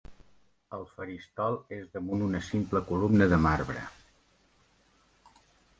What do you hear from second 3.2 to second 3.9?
de marbre.